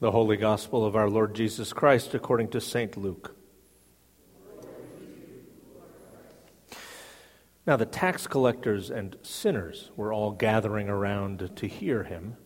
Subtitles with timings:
[0.00, 2.96] The Holy Gospel of our Lord Jesus Christ according to St.
[2.96, 3.34] Luke.
[7.66, 12.36] Now, the tax collectors and sinners were all gathering around to hear him,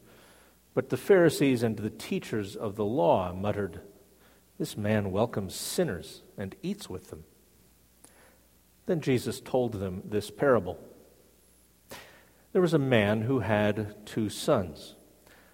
[0.72, 3.82] but the Pharisees and the teachers of the law muttered,
[4.58, 7.24] This man welcomes sinners and eats with them.
[8.86, 10.78] Then Jesus told them this parable
[12.54, 14.94] There was a man who had two sons.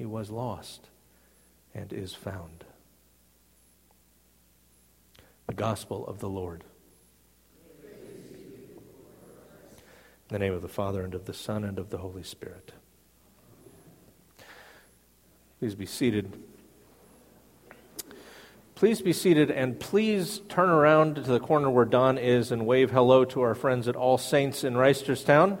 [0.00, 0.88] He was lost
[1.74, 2.64] and is found.
[5.46, 6.64] The Gospel of the Lord.
[7.82, 7.90] In
[10.28, 12.72] the name of the Father, and of the Son, and of the Holy Spirit.
[15.58, 16.32] Please be seated.
[18.74, 22.90] Please be seated and please turn around to the corner where Don is and wave
[22.90, 25.58] hello to our friends at All Saints in Reisterstown.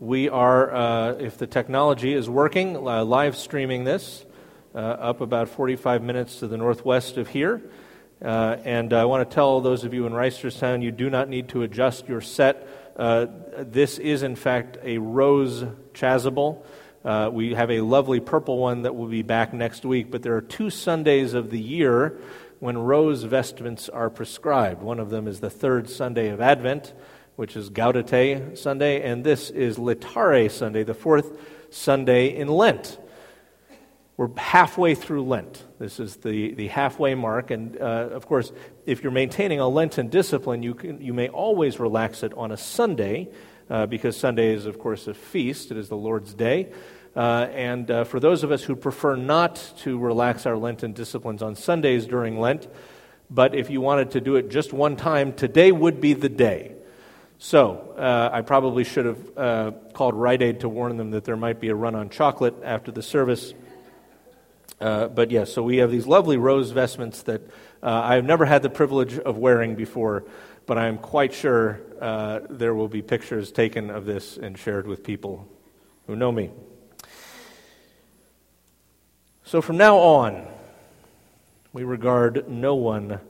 [0.00, 4.24] We are, uh, if the technology is working, uh, live streaming this
[4.72, 7.60] uh, up about 45 minutes to the northwest of here.
[8.22, 11.48] Uh, and I want to tell those of you in Reisterstown you do not need
[11.48, 12.68] to adjust your set.
[12.96, 13.26] Uh,
[13.58, 15.64] this is, in fact, a rose
[15.94, 16.62] chasuble.
[17.04, 20.36] Uh, we have a lovely purple one that will be back next week, but there
[20.36, 22.20] are two Sundays of the year
[22.60, 24.80] when rose vestments are prescribed.
[24.80, 26.92] One of them is the third Sunday of Advent,
[27.38, 31.38] which is Gaudete Sunday, and this is Laetare Sunday, the fourth
[31.70, 32.98] Sunday in Lent.
[34.16, 35.64] We're halfway through Lent.
[35.78, 37.52] This is the, the halfway mark.
[37.52, 38.50] And uh, of course,
[38.86, 42.56] if you're maintaining a Lenten discipline, you, can, you may always relax it on a
[42.56, 43.28] Sunday,
[43.70, 45.70] uh, because Sunday is, of course, a feast.
[45.70, 46.72] It is the Lord's Day.
[47.14, 51.40] Uh, and uh, for those of us who prefer not to relax our Lenten disciplines
[51.40, 52.66] on Sundays during Lent,
[53.30, 56.74] but if you wanted to do it just one time, today would be the day.
[57.38, 61.36] So uh, I probably should have uh, called Rite Aid to warn them that there
[61.36, 63.54] might be a run on chocolate after the service.
[64.80, 67.42] Uh, but yes, so we have these lovely rose vestments that
[67.80, 70.24] uh, I've never had the privilege of wearing before,
[70.66, 75.04] but I'm quite sure uh, there will be pictures taken of this and shared with
[75.04, 75.48] people
[76.08, 76.50] who know me.
[79.44, 80.46] So from now on,
[81.72, 83.20] we regard no one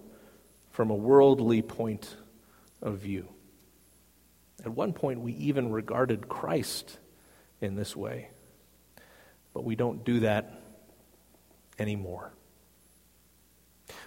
[0.71, 2.17] from a worldly point
[2.81, 3.29] of view.
[4.65, 6.99] At one point, we even regarded Christ
[7.61, 8.31] in this way,
[9.55, 10.61] but we don't do that
[11.79, 12.33] anymore.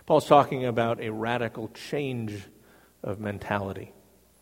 [0.05, 2.43] Paul's talking about a radical change
[3.03, 3.93] of mentality,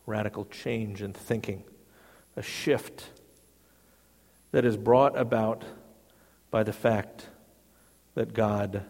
[0.06, 1.64] radical change in thinking,
[2.36, 3.10] a shift
[4.50, 5.64] that is brought about
[6.50, 7.28] by the fact
[8.14, 8.84] that God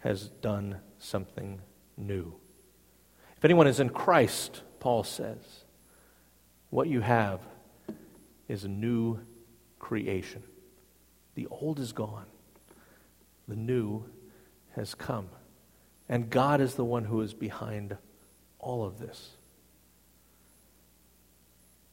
[0.00, 1.60] has done something
[1.96, 2.34] new.
[3.36, 5.64] If anyone is in Christ, Paul says,
[6.70, 7.40] what you have
[8.48, 9.18] is a new
[9.78, 10.42] creation.
[11.34, 12.26] The old is gone,
[13.46, 14.04] the new
[14.74, 15.28] has come.
[16.08, 17.96] And God is the one who is behind
[18.58, 19.30] all of this.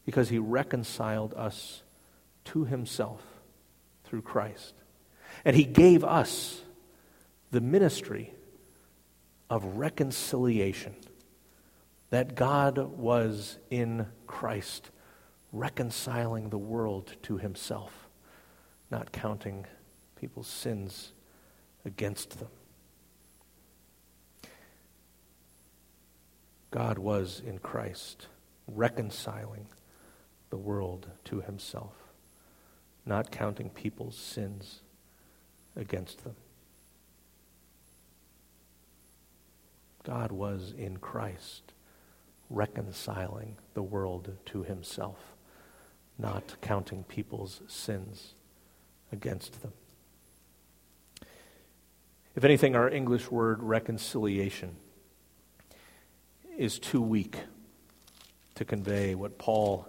[0.04, 1.82] Because he reconciled us
[2.46, 3.22] to himself
[4.04, 4.72] through Christ.
[5.44, 6.62] And he gave us
[7.50, 8.32] the ministry
[9.50, 10.94] of reconciliation.
[12.10, 14.90] That God was in Christ,
[15.52, 18.08] reconciling the world to himself,
[18.90, 19.66] not counting
[20.20, 21.12] people's sins
[21.84, 22.48] against them.
[26.70, 28.26] God was in Christ,
[28.66, 29.66] reconciling
[30.50, 31.94] the world to himself,
[33.04, 34.80] not counting people's sins
[35.74, 36.36] against them.
[40.02, 41.72] God was in Christ,
[42.50, 45.18] reconciling the world to himself,
[46.18, 48.34] not counting people's sins
[49.12, 49.72] against them.
[52.34, 54.76] If anything, our English word reconciliation
[56.56, 57.38] is too weak
[58.54, 59.88] to convey what Paul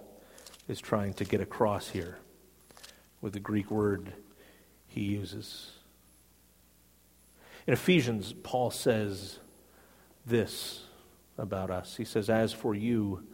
[0.66, 2.18] is trying to get across here
[3.20, 4.12] with the Greek word
[4.86, 5.72] he uses.
[7.66, 9.38] In Ephesians, Paul says
[10.24, 10.84] this
[11.38, 11.96] about us.
[11.96, 13.26] He says, As for you,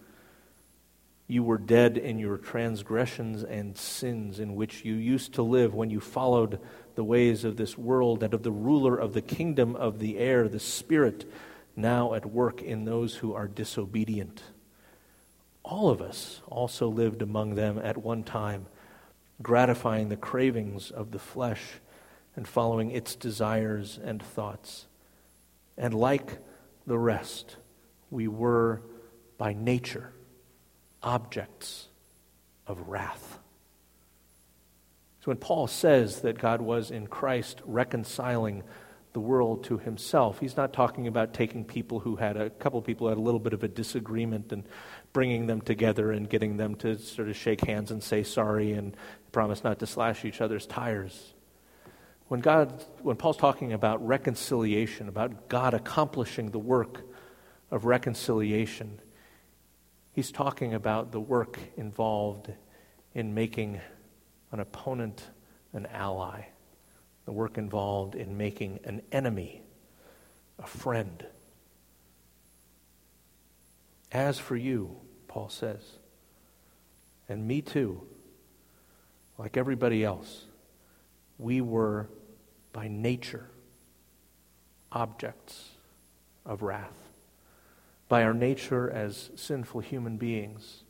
[1.27, 5.91] you were dead in your transgressions and sins in which you used to live when
[5.91, 6.61] you followed
[6.95, 10.49] the ways of this world and of the ruler of the kingdom of the air,
[10.49, 11.31] the Spirit
[11.75, 14.43] now at work in those who are disobedient.
[15.65, 18.67] All of us also lived among them at one time,
[19.43, 21.63] gratifying the cravings of the flesh
[22.37, 24.87] and following its desires and thoughts.
[25.79, 26.39] And like
[26.87, 27.57] the rest,
[28.15, 28.83] we were
[29.37, 30.13] by nature
[31.03, 31.89] objects
[32.67, 33.39] of wrath.
[35.21, 38.63] So when Paul says that God was in Christ reconciling
[39.15, 40.41] the world to himself.
[40.41, 43.39] He's not talking about taking people who had a couple of people had a little
[43.39, 44.65] bit of a disagreement and
[45.13, 48.97] bringing them together and getting them to sort of shake hands and say sorry and
[49.31, 51.33] promise not to slash each other's tires.
[52.27, 57.05] When God when Paul's talking about reconciliation, about God accomplishing the work
[57.75, 59.01] of reconciliation,
[60.13, 62.53] he's talking about the work involved
[63.15, 63.81] in making
[64.53, 65.29] an opponent
[65.73, 66.45] an ally
[67.25, 69.63] the work involved in making an enemy
[70.59, 71.27] a friend.
[74.13, 75.81] As for you, Paul says,
[77.29, 78.03] and me too,
[79.37, 80.45] like everybody else,
[81.39, 82.09] we were
[82.73, 83.49] by nature
[84.93, 85.71] objects
[86.47, 87.04] of wrath.
[88.15, 90.85] By our nature as sinful human beings,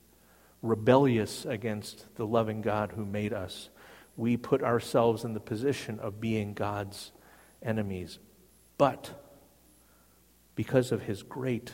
[0.61, 3.71] rebellious against the loving God who made us
[4.15, 7.13] we put ourselves in the position of being God's
[7.63, 8.19] enemies.
[8.77, 9.11] But
[10.55, 11.73] because of his great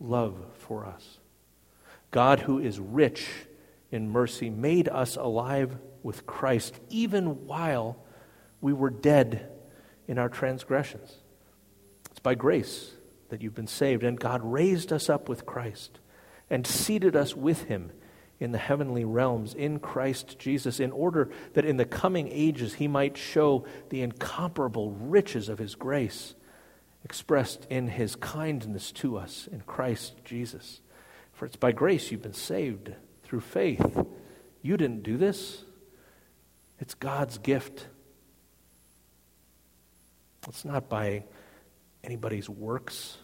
[0.00, 1.16] love for us,
[2.10, 3.26] God, who is rich
[3.90, 7.96] in mercy, made us alive with Christ even while
[8.60, 9.50] we were dead
[10.06, 11.20] in our transgressions.
[12.10, 12.93] It's by grace
[13.34, 15.98] that you've been saved, and God raised us up with Christ
[16.48, 17.90] and seated us with him
[18.38, 22.86] in the heavenly realms in Christ Jesus, in order that in the coming ages he
[22.86, 26.36] might show the incomparable riches of his grace
[27.04, 30.80] expressed in his kindness to us in Christ Jesus.
[31.32, 32.92] For it's by grace you've been saved
[33.24, 33.98] through faith.
[34.62, 35.64] You didn't do this,
[36.78, 37.88] it's God's gift.
[40.46, 41.24] It's not by
[42.04, 43.16] anybody's works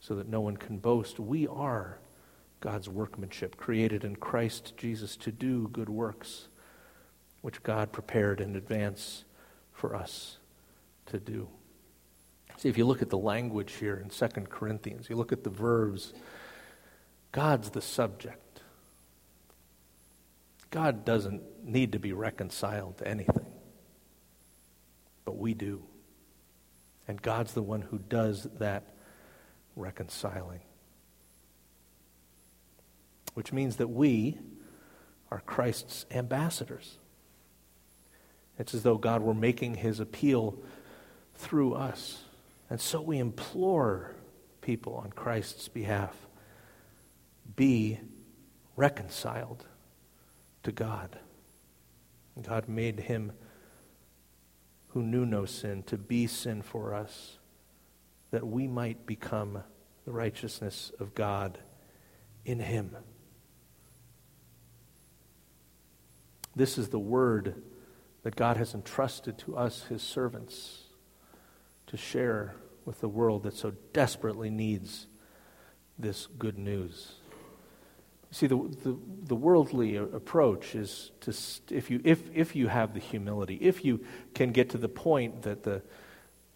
[0.00, 1.20] so that no one can boast.
[1.20, 1.98] We are
[2.60, 6.48] God's workmanship, created in Christ Jesus to do good works,
[7.42, 9.24] which God prepared in advance
[9.72, 10.38] for us
[11.06, 11.48] to do.
[12.56, 15.50] See, if you look at the language here in 2 Corinthians, you look at the
[15.50, 16.12] verbs,
[17.32, 18.60] God's the subject.
[20.70, 23.46] God doesn't need to be reconciled to anything,
[25.24, 25.82] but we do.
[27.08, 28.94] And God's the one who does that
[29.80, 30.60] reconciling.
[33.34, 34.38] Which means that we
[35.30, 36.98] are Christ's ambassadors.
[38.58, 40.56] It's as though God were making his appeal
[41.36, 42.22] through us.
[42.68, 44.14] And so we implore
[44.60, 46.14] people on Christ's behalf
[47.56, 47.98] be
[48.76, 49.64] reconciled
[50.62, 51.18] to God.
[52.42, 53.32] God made him
[54.88, 57.38] who knew no sin to be sin for us,
[58.30, 59.62] that we might become
[60.04, 61.58] the righteousness of God
[62.44, 62.96] in him.
[66.54, 67.62] This is the word
[68.22, 70.84] that God has entrusted to us, his servants
[71.86, 75.06] to share with the world that so desperately needs
[75.98, 77.14] this good news.
[78.32, 81.34] See, the, the, the, worldly approach is to,
[81.74, 85.42] if you, if, if you have the humility, if you can get to the point
[85.42, 85.82] that the,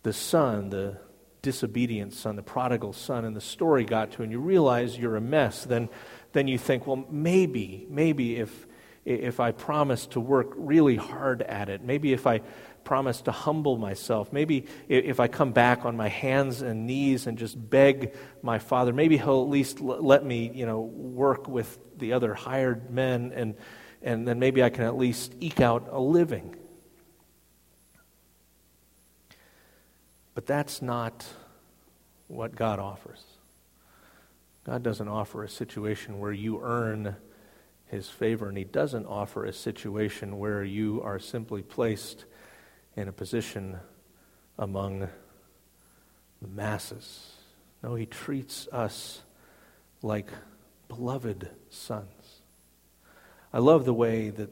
[0.04, 0.98] the son, the
[1.44, 5.20] disobedient son, the prodigal son and the story got to, and you realize you're a
[5.20, 5.88] mess, then,
[6.32, 8.66] then you think, well, maybe, maybe if,
[9.04, 12.40] if I promise to work really hard at it, maybe if I
[12.82, 14.32] promise to humble myself.
[14.32, 18.92] Maybe if I come back on my hands and knees and just beg my father,
[18.92, 23.54] maybe he'll at least let me, you know, work with the other hired men and,
[24.02, 26.56] and then maybe I can at least eke out a living.
[30.34, 31.24] But that's not
[32.28, 33.22] what God offers.
[34.64, 37.16] God doesn't offer a situation where you earn
[37.86, 42.24] his favor, and he doesn't offer a situation where you are simply placed
[42.96, 43.78] in a position
[44.58, 45.08] among
[46.42, 47.32] the masses.
[47.82, 49.22] No, he treats us
[50.02, 50.28] like
[50.88, 52.40] beloved sons.
[53.52, 54.50] I love the way that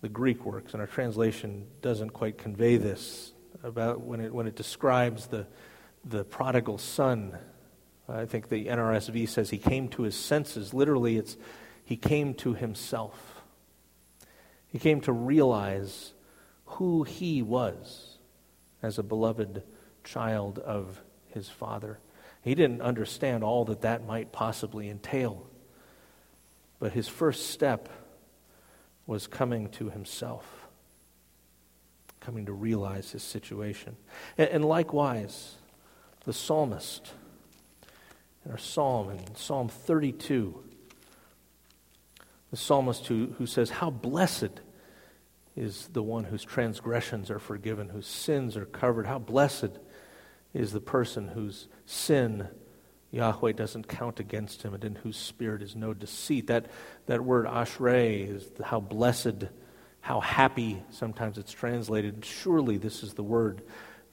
[0.00, 3.33] the Greek works, and our translation doesn't quite convey this
[3.64, 5.46] about when it, when it describes the,
[6.04, 7.36] the prodigal son.
[8.08, 10.72] I think the NRSV says he came to his senses.
[10.72, 11.36] Literally, it's
[11.84, 13.42] he came to himself.
[14.68, 16.12] He came to realize
[16.66, 18.18] who he was
[18.82, 19.62] as a beloved
[20.02, 21.98] child of his father.
[22.42, 25.46] He didn't understand all that that might possibly entail.
[26.78, 27.88] But his first step
[29.06, 30.63] was coming to himself,
[32.24, 33.96] coming to realize his situation.
[34.38, 35.54] And, and likewise,
[36.24, 37.12] the psalmist
[38.44, 40.62] in our psalm, in Psalm 32,
[42.50, 44.60] the psalmist who, who says, How blessed
[45.56, 49.06] is the one whose transgressions are forgiven, whose sins are covered.
[49.06, 49.78] How blessed
[50.52, 52.48] is the person whose sin
[53.12, 56.48] Yahweh doesn't count against him and in whose spirit is no deceit.
[56.48, 56.66] That,
[57.06, 59.44] that word ashrei is how blessed,
[60.04, 62.26] how happy, sometimes it's translated.
[62.26, 63.62] Surely this is the word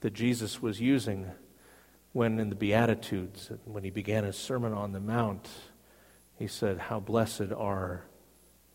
[0.00, 1.30] that Jesus was using
[2.12, 5.46] when in the Beatitudes, when he began his Sermon on the Mount,
[6.38, 8.04] he said, How blessed are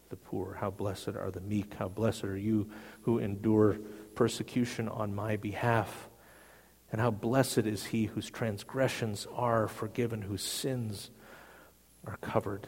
[0.10, 0.58] the poor.
[0.60, 1.74] How blessed are the meek.
[1.74, 2.70] How blessed are you
[3.02, 3.80] who endure
[4.14, 6.10] persecution on my behalf.
[6.92, 11.10] And how blessed is he whose transgressions are forgiven, whose sins
[12.06, 12.68] are covered.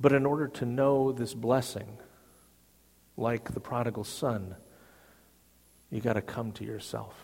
[0.00, 1.98] But in order to know this blessing,
[3.16, 4.56] like the prodigal son,
[5.90, 7.14] you got to come to yourself.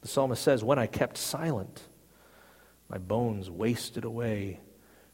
[0.00, 1.82] The psalmist says, When I kept silent,
[2.88, 4.60] my bones wasted away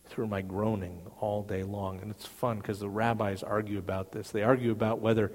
[0.06, 2.00] through my groaning all day long.
[2.00, 4.30] And it's fun because the rabbis argue about this.
[4.30, 5.32] They argue about whether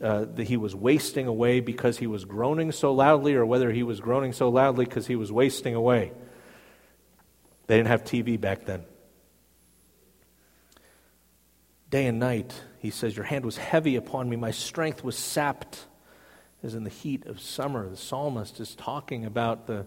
[0.00, 4.00] uh, he was wasting away because he was groaning so loudly or whether he was
[4.00, 6.12] groaning so loudly because he was wasting away.
[7.68, 8.84] They didn't have TV back then.
[11.92, 15.86] Day and night, he says, Your hand was heavy upon me, my strength was sapped
[16.62, 17.86] as in the heat of summer.
[17.86, 19.86] The psalmist is talking about the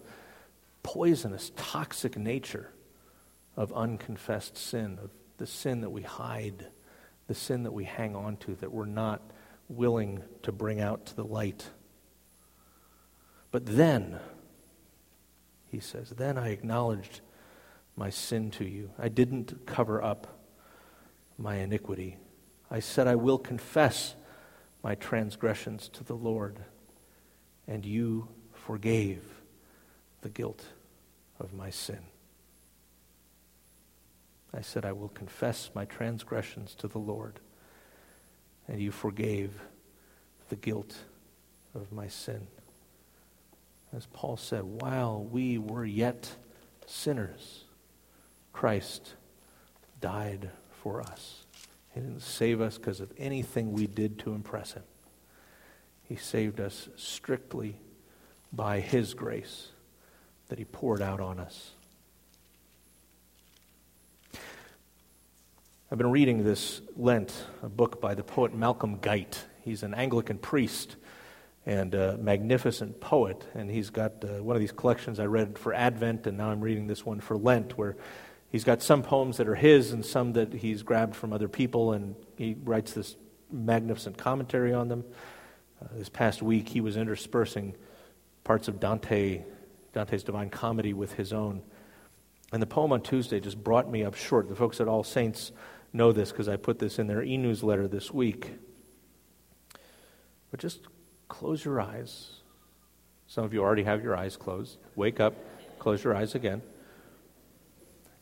[0.83, 2.69] poisonous, toxic nature
[3.57, 6.67] of unconfessed sin, of the sin that we hide,
[7.25, 9.24] the sin that we hang on to, that we're not
[9.67, 11.71] willing to bring out to the light.
[13.50, 14.19] But then,
[15.71, 17.21] he says, then I acknowledged
[17.95, 18.91] my sin to you.
[19.00, 20.45] I didn't cover up
[21.38, 22.18] my iniquity.
[22.70, 24.15] I said, I will confess
[24.84, 26.60] my transgressions to the Lord,
[27.68, 29.24] and you forgave
[30.22, 30.65] the guilt
[31.39, 32.00] of my sin.
[34.54, 37.39] I said, I will confess my transgressions to the Lord.
[38.68, 39.51] And you forgave
[40.50, 40.96] the guilt
[41.74, 42.48] of my sin.
[43.96, 46.36] As Paul said, while we were yet
[46.86, 47.65] sinners,
[48.54, 49.13] Christ
[50.00, 50.50] died
[50.86, 51.46] for us.
[51.96, 54.84] He didn't save us because of anything we did to impress him.
[56.04, 57.77] He saved us strictly
[58.54, 59.70] by his grace
[60.48, 61.72] that he poured out on us.
[65.92, 69.44] I've been reading this Lent, a book by the poet Malcolm Guite.
[69.63, 70.98] He's an Anglican priest
[71.65, 75.74] and a magnificent poet, and he's got uh, one of these collections I read for
[75.74, 77.98] Advent, and now I'm reading this one for Lent, where
[78.55, 81.91] he's got some poems that are his and some that he's grabbed from other people,
[81.91, 83.17] and he writes this
[83.51, 85.03] magnificent commentary on them.
[85.81, 87.75] Uh, this past week, he was interspersing
[88.45, 89.43] parts of Dante,
[89.91, 91.63] Dante's Divine Comedy with his own.
[92.53, 94.47] And the poem on Tuesday just brought me up short.
[94.47, 95.51] The folks at All Saints
[95.91, 98.53] know this because I put this in their e newsletter this week.
[100.50, 100.79] But just
[101.27, 102.39] close your eyes.
[103.27, 104.77] Some of you already have your eyes closed.
[104.95, 105.33] Wake up,
[105.77, 106.62] close your eyes again.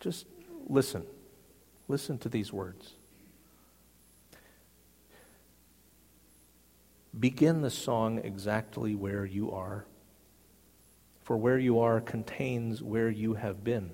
[0.03, 0.25] Just
[0.67, 1.05] listen.
[1.88, 2.91] Listen to these words.
[7.17, 9.86] Begin the song exactly where you are,
[11.22, 13.91] for where you are contains where you have been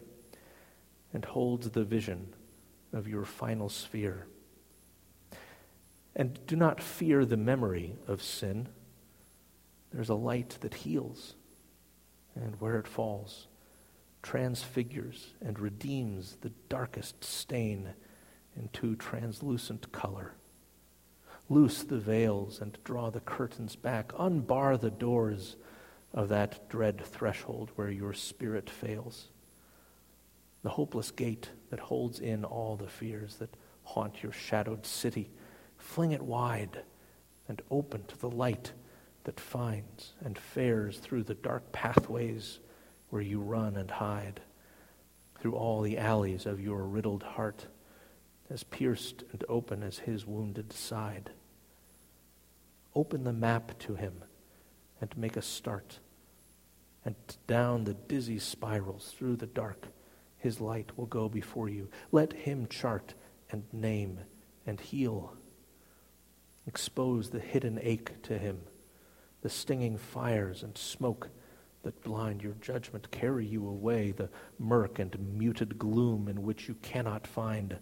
[1.13, 2.33] and holds the vision
[2.91, 4.25] of your final sphere.
[6.15, 8.67] And do not fear the memory of sin.
[9.91, 11.35] There's a light that heals,
[12.33, 13.45] and where it falls,
[14.21, 17.89] transfigures and redeems the darkest stain
[18.55, 20.33] into translucent color.
[21.49, 24.11] Loose the veils and draw the curtains back.
[24.17, 25.55] Unbar the doors
[26.13, 29.29] of that dread threshold where your spirit fails
[30.61, 35.29] the hopeless gate that holds in all the fears that haunt your shadowed city.
[35.77, 36.83] Fling it wide
[37.47, 38.73] and open to the light
[39.23, 42.59] that finds and fares through the dark pathways
[43.09, 44.41] where you run and hide,
[45.39, 47.67] through all the alleys of your riddled heart,
[48.49, 51.29] as pierced and open as his wounded side.
[52.95, 54.23] Open the map to him
[54.99, 55.99] and make a start,
[57.05, 57.15] and
[57.47, 59.87] down the dizzy spirals through the dark
[60.39, 61.89] his light will go before you.
[62.11, 63.13] Let him chart
[63.51, 64.19] and name
[64.65, 65.33] and heal.
[66.65, 68.61] Expose the hidden ache to him,
[69.41, 71.29] the stinging fires and smoke
[71.83, 73.11] that blind your judgment.
[73.11, 77.77] Carry you away, the murk and muted gloom in which you cannot find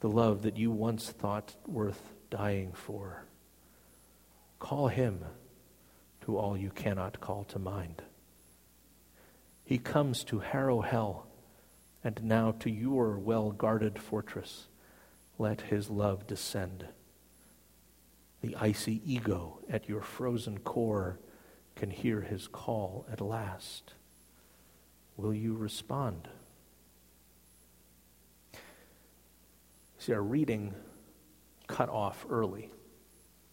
[0.00, 3.24] the love that you once thought worth dying for.
[4.58, 5.24] Call him
[6.22, 8.02] to all you cannot call to mind.
[9.64, 11.26] He comes to harrow hell
[12.04, 14.66] and now to your well guarded fortress,
[15.38, 16.86] let his love descend.
[18.42, 21.18] The icy ego at your frozen core
[21.76, 23.92] can hear his call at last.
[25.16, 26.28] Will you respond?
[29.98, 30.74] See, our reading
[31.66, 32.70] cut off early.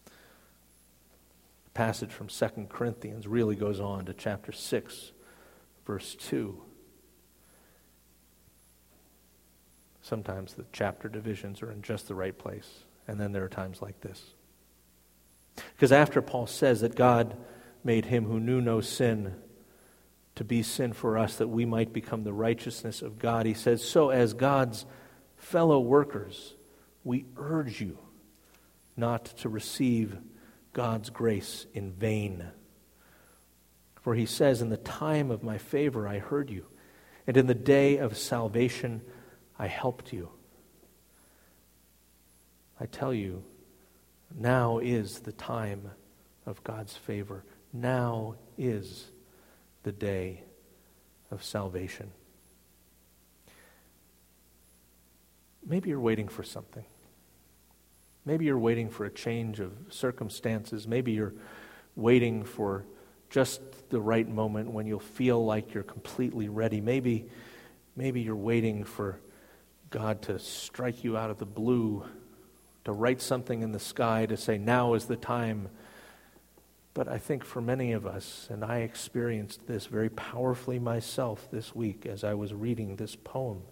[0.06, 5.12] The passage from 2 Corinthians really goes on to chapter 6,
[5.86, 6.60] verse 2.
[10.02, 12.84] Sometimes the chapter divisions are in just the right place.
[13.08, 14.22] And then there are times like this.
[15.74, 17.36] Because after Paul says that God
[17.84, 19.34] made him who knew no sin
[20.36, 23.84] to be sin for us that we might become the righteousness of God, he says,
[23.84, 24.84] So as God's
[25.36, 26.54] fellow workers,
[27.04, 27.98] we urge you
[28.96, 30.16] not to receive
[30.72, 32.46] God's grace in vain.
[34.00, 36.66] For he says, In the time of my favor I heard you,
[37.26, 39.02] and in the day of salvation
[39.58, 40.30] I helped you.
[42.80, 43.44] I tell you,
[44.36, 45.92] now is the time
[46.44, 47.44] of God's favor.
[47.74, 49.10] Now is
[49.82, 50.44] the day
[51.32, 52.12] of salvation.
[55.66, 56.84] Maybe you're waiting for something.
[58.24, 60.86] Maybe you're waiting for a change of circumstances.
[60.86, 61.34] Maybe you're
[61.96, 62.84] waiting for
[63.28, 63.60] just
[63.90, 66.80] the right moment when you'll feel like you're completely ready.
[66.80, 67.26] Maybe,
[67.96, 69.18] maybe you're waiting for
[69.90, 72.04] God to strike you out of the blue,
[72.84, 75.68] to write something in the sky, to say, now is the time.
[76.94, 81.74] But I think for many of us, and I experienced this very powerfully myself this
[81.74, 83.62] week as I was reading this poem,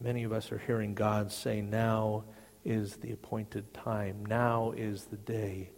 [0.00, 2.22] many of us are hearing God say, now
[2.64, 4.24] is the appointed time.
[4.26, 5.70] Now is the day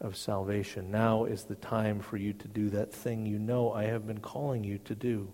[0.00, 0.90] of salvation.
[0.90, 4.20] Now is the time for you to do that thing you know I have been
[4.20, 5.30] calling you to do.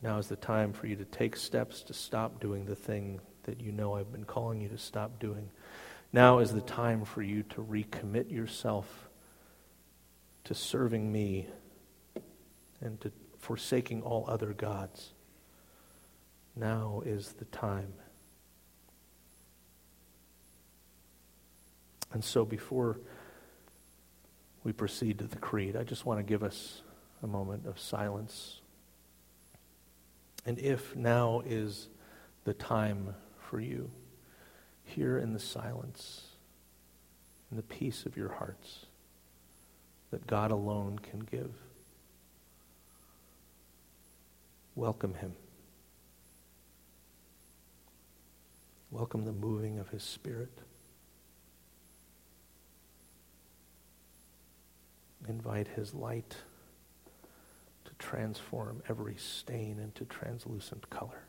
[0.00, 3.60] Now is the time for you to take steps to stop doing the thing that
[3.60, 5.50] you know I've been calling you to stop doing.
[6.12, 9.08] Now is the time for you to recommit yourself
[10.44, 11.46] to serving me
[12.80, 15.12] and to forsaking all other gods.
[16.56, 17.92] Now is the time.
[22.12, 22.98] And so before
[24.64, 26.82] we proceed to the creed, I just want to give us
[27.22, 28.60] a moment of silence.
[30.46, 31.88] And if now is
[32.44, 33.90] the time for you,
[34.88, 36.22] here in the silence,
[37.50, 38.86] in the peace of your hearts
[40.10, 41.52] that God alone can give,
[44.74, 45.34] welcome Him.
[48.90, 50.52] Welcome the moving of His Spirit.
[55.28, 56.36] Invite His light
[57.84, 61.27] to transform every stain into translucent color.